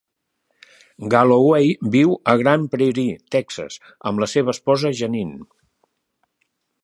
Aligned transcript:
Galloway 1.13 1.67
viu 1.95 2.15
a 2.33 2.35
Grand 2.41 2.65
Prairie, 2.75 3.13
Texas, 3.35 3.77
amb 4.13 4.23
la 4.25 4.31
seva 4.35 4.53
esposa 4.57 4.93
Janeen. 5.03 5.35